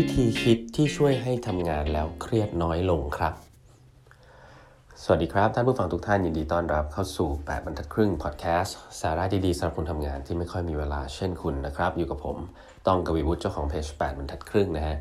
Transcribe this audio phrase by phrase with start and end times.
[0.00, 3.34] วิธีคิดที่ช่วยให้ทำงานแล้วเครียดน้อยลงครับ
[5.02, 12.36] สวัสดีครับ ท่านผู้ฟังทุกท่านยินดีต้อนรับเข้าสู่ 8บรรทัดครึ่งพอดแคสต์สาระดีๆสำหรับคนทำงานที่ไม่ค่อยมีเวลาเช่นคุณนะครับ อยู่กับผม
[12.86, 14.96] ต้องกวีวุฒิเจ้าของเพจ8บรรทัดครึ่งนะฮะ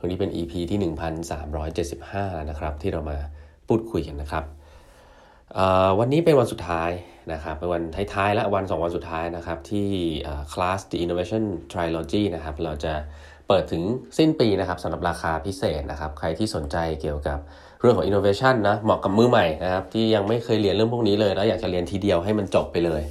[0.00, 0.78] วันนี้เป็น EP ที่
[1.84, 3.18] 1375 นะครับ ที่เรามา
[3.68, 4.44] พูดคุยกันนะครับ
[5.98, 6.90] วันนี้เป็นวันสุดท้าย
[7.32, 7.82] นะครับเป็นวัน
[8.14, 9.88] ท้ายๆและวัน 2 วันสุดท้ายนะครับที่
[10.52, 12.94] คลาส The Innovation Trilogy นะครับเราจะ
[13.48, 13.82] เปิดถึง
[14.18, 17.38] สิ้นปีนะครับสำหรับราคาพิเศษนะครับ ใครที่สนใจเกี่ยวกับ
[17.80, 23.02] เรื่องของ innovation นะเหมาะกับมือใหม่นะครับ ที่ยังไม่เคยเรียนเรื่องพวกนี้เลย แล้วอยากจะเรียนทีเดียวให้มันจบไปเลย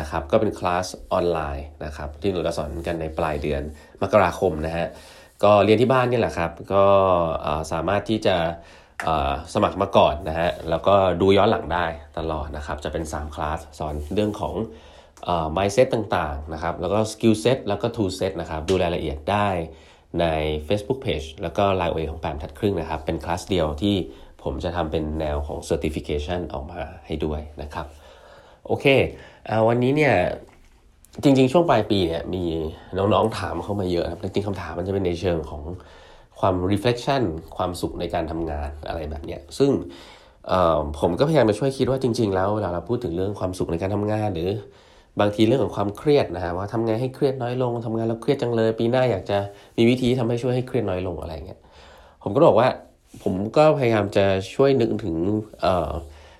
[0.00, 3.62] นะครับก็เป็นคลาสออนไลน์นะครับที่หนูจะสอนกันในปลายเดือน
[4.02, 4.86] มกราคมนะฮะ
[5.44, 6.84] ก็เรียนที่บ้านนี่แหละครับ ก็
[7.72, 8.36] สามารถที่จะ
[9.54, 11.86] สมัครมาก่อนนะฮะแล้วก็ดูย้อนหลังได้
[12.18, 14.54] ตลอดนะครับ จะเป็น 3 คลาสสอนเรื่องของ
[15.56, 19.48] mindset ต่างๆนะครับ แล้วก็ skill set แล้วก็ tool set นะครับ ดูรายละเอียดได้
[20.20, 20.26] ใน
[20.68, 23.94] Facebook Page แล้วก็ Line OA ของแปมทัดครึ่งนะครับ เป็นคลาสเดียวที่
[24.42, 27.86] ผมจะทำเป็นแนวของ Certification ออกมาให้ด้วยนะครับ
[28.66, 28.86] โอเค
[29.48, 30.14] อวันนี้เนี่ย
[31.22, 32.44] จริง ๆ ช่วงปลายปีเนี่ยมี
[32.96, 35.62] น้องๆถามเข้ามาเยอะครับจริงๆคำถามมันจะเป็นในเชิงของ
[36.40, 37.22] ความ reflection
[37.56, 39.70] ความสุขในการทำงานอะไรแบบเนี้ยซึ่ง
[41.00, 44.48] ผมก็พยายามมาช่วยคิดว่าจริง ๆ แล้วเวลาเราพูดถึงเรื่องความสุขในการทำงานหรือ
[45.20, 49.38] บางทีเรื่องของความเครียดนะฮะว่าทำไงให้เครียดน้อยลงทำงานแล้วเครียดจังเลย ปีหน้าอยากจะ
[49.76, 51.60] มีวิธีทำให้ช่วยให้เครียดน้อยลงอะไรเงี้ย
[52.22, 52.68] ผมก็บอกว่า
[53.22, 55.16] ผมก็พยายามจะช่วยนึกถึง
[55.60, 55.90] เอ่อ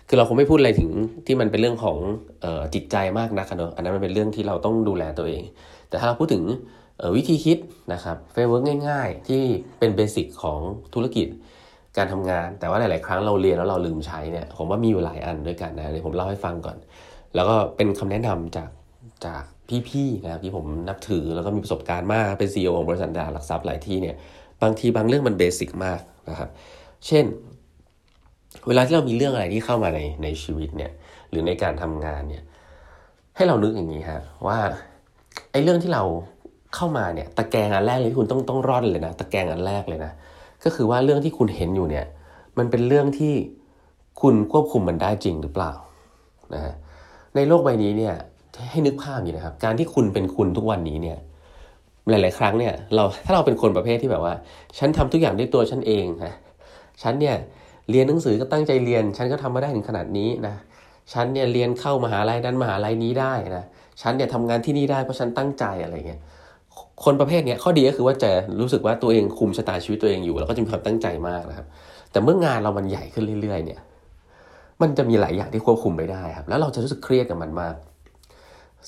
[0.09, 0.91] คือเราคงไม่พูดอะไรถึง
[1.27, 1.99] ที่มันเป็นเรื่องของ
[2.45, 5.43] ออจิตใจมากนักเนอะอันนั้นมันเป็นเรื่องที่เราต้องดูแลตัวเอง
[5.89, 6.45] แต่ถ้าเราพูดถึง
[7.17, 7.59] วิธีคิด
[7.93, 9.43] นะครับ framework ง่าย ๆ ที่
[9.79, 10.59] เป็น basic ของ
[10.95, 11.27] ธุรกิจ
[11.97, 16.77] การทำงาน แต่ว่าหลาย ๆ ครั้งเราเรียนแล้วเราลืมใช้เนี่ยผมว่ามีอยู่หลายอันด้วยกันนะเดี๋ยวผมเล่าให้ฟังก่อน
[17.35, 18.71] แล้วก็เป็นคำแนะนำจาก
[19.27, 19.43] จาก
[19.89, 24.17] พี่ๆนะครับที่ผมนับถือแล้วก็มีประสบการณ์มากเป็น CEO ของบริษัทตลาดหลักทรัพย์หลายที่เนี่ย
[24.63, 26.49] บางทีบางเรื่องมัน basic มากนะครับ
[27.07, 27.25] เช่น
[28.67, 30.93] เวลาที่เรามีเรื่องอะไรที่เข้ามาในในชีวิตเนี่ย
[31.31, 32.43] หรือในการทำงานเนี่ย
[33.37, 34.59] ให้เรานึกอย่างนี้ฮะว่า
[35.51, 36.03] ไอ้เรื่องที่เรา
[36.75, 40.13] เข้ามาเนี่ยตะแกรงอันแรกเลยที่คุณต้องต้องร่อนเลยนะตะแกรงอันแรกเลยนะ
[40.65, 42.07] ก็คือว่าเรื่องที่คุณเห็นอยู่เนี่ย
[42.59, 43.35] มันเป็นเรื่องที่
[44.21, 45.73] คุณควบคุมมันได้จริงหรือเปล่า
[46.55, 46.75] นะฮะ
[47.37, 48.15] ในโลกใบนี้เนี่ย
[48.71, 51.19] ให้นึกภาพอยู่นะครับ การที่คุณเป็นคุณทุกวันนี้เนี่ย
[52.09, 54.35] หลาย ๆ ครั้งเนี่ยเราถ้าเราเป็นคนประเภทที่แบบว่า
[54.79, 56.33] ฉันทำทุกอย่างด้วยตัวฉันเองนะ
[57.03, 57.37] ฉันเนี่ย
[57.91, 60.55] เรียนหนังสือก็ตั้งใจเรียน ฉันก็ทำมาได้ถึงขนาดนี้นะ
[61.13, 63.65] ฉันเนี่ยเรียนเข้ามหาลัยนั้นมหาลัยนี้ได้นะ
[64.03, 66.21] ฉันเนี่ยทำงานที่นี่ได้เพราะฉันตั้งใจอะไรเงี้ย
[67.05, 71.67] คนประเภทเนี้ยข้อดีก็คือว่าจะรู้สึกว่าตัวเองคุมชะตาชีวิตตัวเองอยู่ แล้วก็จะมีความตั้งใจมากนะครับ
[72.13, 73.81] แต่เมื่องานเรามันใหญ่ขึ้นเรื่อย ๆ เนี่ย
[74.83, 77.75] มันจะมีหลายอย่างที่ควบคุมไม่ได้ครับ แล้วเราจะรู้สึกเครียดกับมันมาก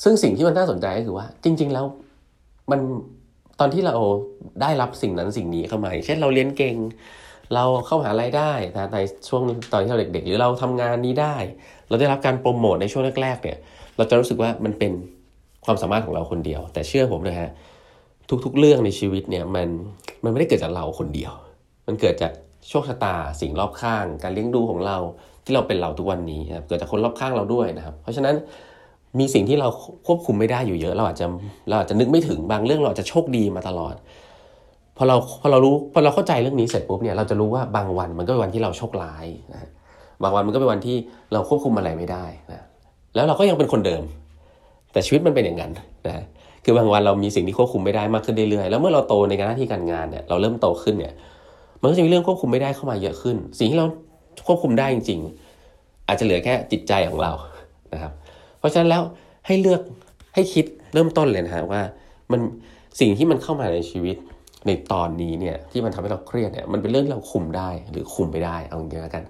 [0.03, 1.84] ซึ่งสิ่งที่มันน่าสนใจก็คือว่า จริง ๆ แล้ว
[2.71, 2.81] มัน
[3.60, 3.94] ตอนที่เรา
[4.62, 6.77] ได้รับสิ่งนั้นสิ่งนี้เข้ามาเช่นเราเรียนเก่ง
[7.54, 11.37] เราเข้าหารายได้นะในช่วงตอนที่เราเด็กๆ หรือเราทำงานนี้ได้
[11.88, 13.59] เราได้รับการโปรโมทในช่วงแรกๆเนี่ย
[13.97, 14.93] เราจะรู้สึกว่ามันเป็น
[15.65, 17.50] ความสามารถของเราคนเดียว แต่เชื่อผมเลยฮะ
[18.44, 19.69] ทุกๆ เรื่องในชีวิตเนี่ยมัน
[20.25, 21.33] มันไม่ได้เกิดจากเราคนเดียว
[21.87, 22.33] มันเกิดจาก
[22.69, 24.99] โชคชะตาสิ่งรอบข้าง การเลี้ยงดูของเรา
[25.44, 28.34] ที่เราเป็นเราทุกวันนี้นะครับเกิดจากคนรอบข้างเราด้วยนะครับ เพราะฉะนั้น
[29.19, 29.69] มีสิ่งที่เรา
[30.06, 31.27] ควบคุมไม่ได้อยู่เยอะ เราอาจจะ
[31.69, 33.94] เราอาจจะนึกไม่ถึงบางเรื่องเราจะโชคดีมาตลอด
[34.97, 39.71] พอเราพอเรารู้พอเราเข้าใจเรื่องนี้เสร็จปุ๊บเนี่ยเราจะรู้ว่าบางวันมันก็เป็นวันที่เราโชคร้ายนะ
[40.22, 40.97] บางวันมันก็เป็นวันที่
[41.33, 42.60] เราควบคุมอะไรไม่ได้นะ
[43.15, 44.03] แล้วเราก็ยังเป็นคนเดิม
[44.93, 45.72] แต่ชีวิตมันเป็นอย่างนั้น
[46.06, 46.25] นะ
[46.65, 51.15] คือบางวันเรามีสิ่งที่ควบคุมไม่ได้มากขึ้นเรื่อยๆแล้วเมื่อเราโตในการหน้าที่การงานเนี่ยเราเริ่มโตขึ้นเนี่ย
[51.81, 53.87] มันก็จะมีเรื่องควบคุมไม่ได้เข้ามาเยอะขึ้น สิ่งที่เรา
[54.47, 55.21] ควบคุมได้จริง
[55.65, 57.33] ๆ อาจจะเหลือแค่จิตใจของเรา
[57.93, 58.12] นะครับ
[58.59, 59.03] เพราะฉะนั้นแล้ว
[59.47, 59.83] ให้เลือก
[60.34, 60.65] ให้คิด
[60.95, 61.81] เริ่มต้นเลยนะฮะว่า
[62.33, 62.41] มัน
[63.00, 64.17] สิ่งที่มันเข้ามาในชีวิต
[64.67, 69.25] ในตอนนี้เนี่ยที่มันทำให้เราเครียดเนี่ยมันเป็นเรื่องที่เราคุมได้หรือคุมไม่ได้เอาอย่างนี้แล้วกัน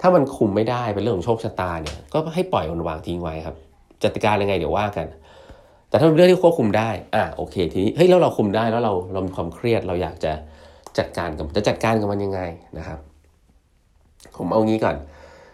[0.00, 3.56] ถ้ามันคุมไม่ได้เป็นเรื่องของโชคชะตาเนี่ยก็ให้ปล่อยมันวางทิ้งไว้ครับ
[4.04, 5.06] จัดการยังไงเดี๋ยวว่ากัน
[5.88, 10.32] แต่ถ้าเป็นเรื่องที่ควบคุมได้อะโอเคทีนี้เฮ้ยแล้วเราคุมได้แล้วเราเรามีความเครียดเราอยากจะ
[10.98, 12.40] จัดการกับจะจัดการกับมันยังไง
[12.78, 12.98] นะครับ
[14.38, 14.96] ผมเอางี้ก่อน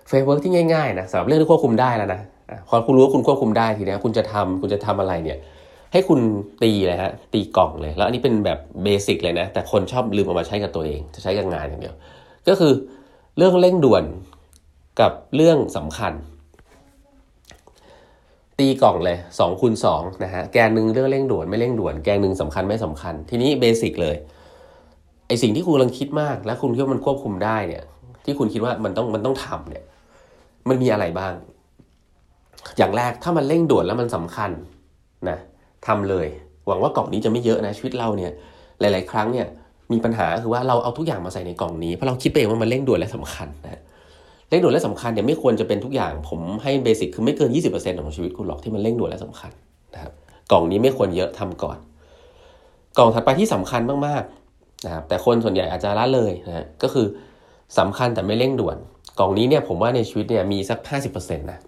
[0.06, 2.20] framework ที่ง่ายๆนะสำหรับเรื่องที่ควบคุมได้แล้วนะ
[2.68, 5.38] พอคุณรู้ว่าคุณควบคุมได้ทีนี้คุณจะทำคุณจะทำอะไรเนี่ย
[5.92, 6.20] ให้คุณ
[6.62, 11.94] ตีเลยฮะตีกล่องเลย แล้วอันนี้เป็นแบบ basic เลยนะ แต่คนชอบลืมเอามาใช้กับตัวเอง จะใช้กับงานอย่างเดียว
[12.48, 12.72] ก็คือ
[13.36, 14.04] เรื่องเร่งด่วน
[15.00, 16.12] กับเรื่องสำคัญ
[18.58, 24.16] ตีกล่องเลยสองคูณสองนะฮะแกนหนึ่งเรื่องเร่งด่วนไม่เร่งด่วน แกนหนึ่งสำคัญไม่สำคัญ ทีนี้ basic เลย
[25.28, 27.82] ไอสิ่งที่คุณกำลังคิดมาก และคุณคิดว่ามันควบคุมได้เนี่ย
[28.24, 29.84] ที่คุณคิดว่ามันต้องมันต้องทำเนี่ย
[30.68, 31.32] มันมีอะไรบ้าง
[32.78, 34.50] อย่างแรกถ้ามันเร่งด่วนแล้วมันสำคัญ
[35.28, 35.38] นะ
[35.86, 36.26] ทำเลย
[36.66, 38.32] หวังว่ากล่องนี้จะไม่เยอะนะชีวิตเราเนี่ย
[38.80, 39.46] หลาย ๆ ครั้งเนี่ย
[39.92, 43.80] มีปัญหาคือว่าเราเอาทุกอย่างมาใส่ในกล่องนี้เพราะเราคิดไปเองว่ามันเร่งด่วนและสำคัญนะ
[44.50, 49.50] เร่งด่วนและสำคัญเนี่ยไม่ควรจะเป็นทุกอย่างผมให้เบสิกคือไม่เกิน 20%ของชีวิตคุณหรอกที่มันเร่งด่วนและสำคัญ
[49.94, 50.12] นะครับ
[50.52, 51.78] กล่องนี้ไม่ควรเยอะทำก่อน
[52.98, 57.06] กล่องถัดไปที่สำคัญมากๆนะครับแต่คนส่วนใหญ่อาจจะละเลยนะก็คือ
[57.78, 58.76] สำคัญแต่ไม่เร่งด่วน
[59.18, 60.78] กล่องนี้เนี่ยผมว่าในชีวิตเนี่ยมีสัก
[61.10, 61.58] 50%นะ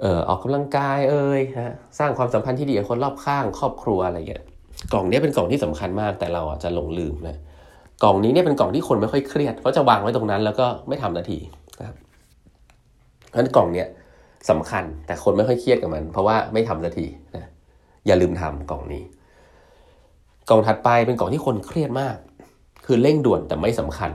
[0.00, 4.42] เอ่อออกกำลังกายเอ่ยนะสร้างความสัมพันธ์ที่ดีกับคนรอบข้างครอบครัวอะไรอย่างเงี้ย
[4.92, 7.36] กล่องนี้เป็นกล่องที่สำคัญมากแต่เราอาจจะหลงลืมนะ
[8.02, 11.38] กล่องนี้เนี่ยเป็นกล่องที่คนไม่ค่อยเครียดเขาจะวางไว้ตรงนั้น แล้วก็ไม่ทำนาที
[11.78, 11.96] นะครับ
[13.28, 13.88] เพราะนั้นกล่องเนี้ย
[14.50, 17.06] สำคัญแต่คนไม่ค่อยเครียดกับมัน เพราะว่าไม่ทำนาที
[17.36, 17.48] นะ
[18.06, 19.02] อย่าลืมทำกล่องนี้
[20.48, 22.16] กล่องถัดไปเป็นกล่องที่คนเครียดมาก
[22.86, 24.10] คือเร่งด่วนแต่ไม่สำคัญ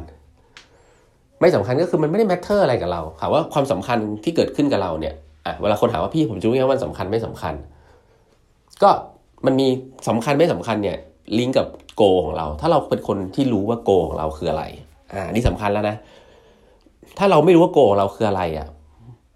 [1.42, 5.14] ไม่สำคัญก็คือมันไม่ได้แมทเทอร์อะไรกับเราถามว่าความสำคัญที่เกิดขึ้นกับเราเนี่ย
[5.46, 7.54] อะเวลาคนถามว่าพี่ผมจะรู้ไงว่ามันสำคัญไม่สำคัญ
[8.84, 8.90] ก็
[9.46, 9.68] มันมี
[10.08, 10.98] สำคัญไม่สำคัญเนี่ย
[11.38, 14.64] ลิงก์กับโกของเรา ถ้าเราเป็นคนที่รู้ว่าโกของเราคืออะไร
[15.14, 15.96] อ่านี่สำคัญแล้วนะ
[17.18, 18.68] ถ้าเราไม่รู้ว่าโกของเราคืออะไรอะ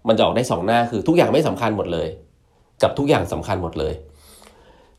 [0.08, 2.08] มันจะออกได้สองหน้าคือทุกอย่างไม่สำคัญหมดเลย
[2.82, 3.94] กับทุกอย่างสำคัญหมดเลย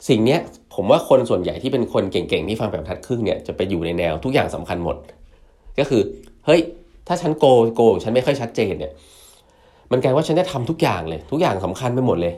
[0.09, 0.39] สิ่งเนี้ย
[0.77, 4.95] ผมว่าคนส่วนใหญ่ที่เป็นคนเก่งๆที่ฟังแบบทัดครึ่งเนี่ยจะไปอยู่ในแนวทุกอย่างสำคัญหมด
[5.79, 6.01] ก็คือ
[6.45, 6.61] เฮ้ย
[7.07, 7.45] ถ้าฉันโก
[7.75, 8.91] โกของฉันไม่ค่อยชัดเจนเนี่ย
[9.91, 12.33] มันกลายว่าฉันจะทำทุกอย่างเลย ทุกอย่างสำคัญไปหมดเลย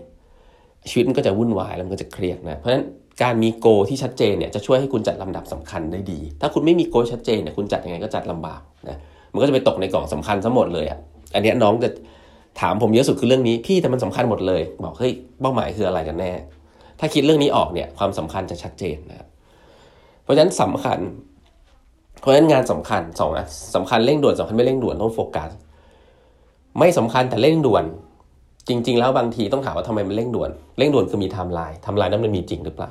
[0.89, 2.83] ชีวิตมันก็จะวุ่นวายแล้วมันก็จะเครียดนะเพราะฉะนั้น
[3.21, 8.97] การมีโกที่ชัดเจนเนี่ยจะช่วยให้คุณจัดลำดับสำคัญได้ดี ถ้าคุณไม่มีโกชัดเจนเนี่ยคุณจัดยังไงก็จัดลำบากนะ
[9.33, 10.99] มันก็จะไปตกในกล่องสำคัญซะหมดเลยอะ
[11.33, 11.89] อันนี้น้องจะ
[12.61, 16.31] ถามผมเยอะสุดคือเรื่องนี้พี่แต่มันสำคัญหมดเลย บอกเฮ้ยเป้าหมายคืออะไรกันแน่
[16.99, 19.27] ถ้าคิดเรื่องนี้ออกเนี่ยความสำคัญจะชัดเจนนะครับ
[20.23, 20.99] เพราะฉะนั้นสำคัญ
[22.19, 25.49] เพราะฉะนั้นงานสำคัญสองนะสำคัญเร่งด่วนสำคัญไม่เร่งด่วนต้องโฟกัส
[26.79, 27.83] ไม่สำคัญแต่เร่งด่วน
[28.67, 32.89] จริง ๆ แล้วบางทีต้องถามว่าทำไมมันเร่งด่วนเร่งด่วนคือมีไทม์ไลน์ไทม์ไลน์นั้นมันมีจริงหรือเปล่า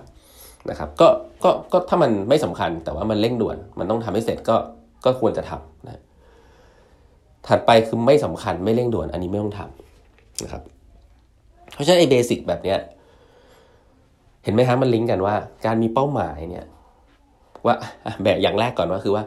[0.71, 1.09] นะครับก็
[1.45, 4.57] ก็ก็ถ้ามันไม่สำคัญแต่ว่ามันเร่งด่วน มันต้องทำให้เสร็จก็
[5.05, 6.01] ก็ควรจะทำนะ
[7.47, 10.63] ถัดไปคือไม่สำคัญไม่เร่งด่วนอันนี้ไม่ต้องทำนะครับ
[11.73, 12.79] เพราะฉะนั้นไอ้เบสิกแบบเนี้ย
[14.51, 15.35] ห็นไหมครับมันลิงก์กันว่า
[15.67, 16.65] การมีเป้าหมายเนี่ย
[17.67, 17.75] ว่า
[18.23, 19.25] แบบอย่างแรกก่อนว่าคือว่า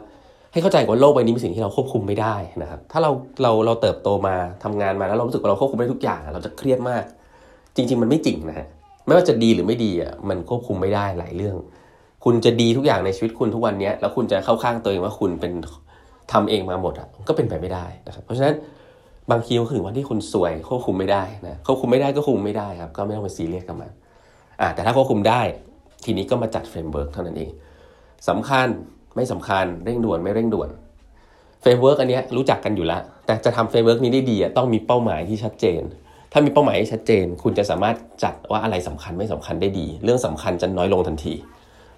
[0.52, 3.10] ให้เข้าใจว่าโลกใบนี้เป็นสิ่งที่เราควบคุมไม่ได้นะครับ ถ้าเรา
[3.42, 4.34] เราเราเติบโตมา
[4.64, 7.04] ทำงานมาแล้วเรารู้สึกว่าเราควบคุมได้ทุกอย่าง เราจะเครียดมาก
[7.76, 8.66] จริง ๆ มันไม่จริงนะฮะ
[9.06, 11.56] ไม่ว่าจะดีหรือไม่ดีอะมันควบคุมไม่ได้หลายเรื่อง
[12.24, 15.52] คุณจะดีทุกอย่างในชีวิตคุณทุกวันนี้แล้วคุณจะเข้าข้างตัวเองว่าคุณเป็น
[16.32, 18.54] ทำเองมาหมดอะก็เป็นไปไม่ได้นะครับเพราะฉะนั้น
[19.30, 23.90] บางทีก็คือวันที่คุณซวยควบคุมไม่ได้นะควบคุมไม่ได้ก็คุมไม่ได้ครับ ก็ไม่ต้องไปซีเรียสกับมัน
[24.74, 25.42] แต่ถ้าควบคุมได้
[26.04, 27.50] ทีนี้ก็มาจัด framework เท่านั้นเอง
[28.28, 28.68] สำคัญ
[29.16, 30.68] ไม่สำคัญเร่งด่วนไม่เร่งด่วน
[31.60, 35.82] framework อันนี้รู้จักกันอยู่แล้ว แต่จะทำ framework นี้ได้ดีต้องมีเป้าหมายที่ชัดเจน
[36.32, 41.34] ถ้ามีเป้าหมายที่ชัดเจน คุณจะสามารถจัดว่าอะไรสำคัญไม่สำคัญได้ดี เรื่องสำคัญจะน้อยลงทันที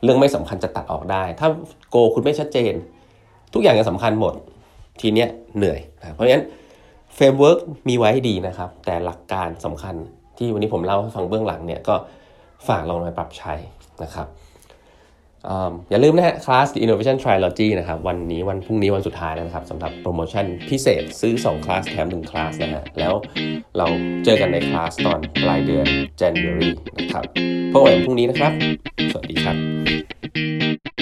[0.02, 1.48] เรื่องไม่สำคัญจะตัดออกได้ ถ้า
[1.90, 2.72] goal คุณไม่ชัดเจน
[3.54, 4.34] ทุกอย่างจะสำคัญหมด
[5.00, 6.44] ทีเนี้ยเหนื่อยนะเพราะฉะนั้น
[7.14, 7.58] framework
[7.88, 9.94] มีไว้ดีนะครับ แต่หลักการสำคัญ
[10.38, 11.94] ที่วันนี้ผมเล่าให้ฟังเบื้องหลังเนี่ยก็
[12.68, 13.54] ฝากลองไปปรับใช้
[14.02, 14.28] นะครับ
[15.90, 23.14] อย่าลืมนะฮะคลาส Innovation Trilogy นะครับวันนี้วันพรุ่งนี้วันสุดท้ายแล้วนะครับสำหรับโปรโมชั่นพิเศษซื้อ 2 คลาสแถม 1 คลาสนะฮะแล้ว
[23.78, 23.86] เรา
[24.24, 25.86] เจอกันในคลาสตอนปลายเดือน
[26.20, 27.24] January นะครับ
[27.72, 28.52] พบกันพรุ่งนี้นะครับ
[29.12, 30.93] สวัสดีครับ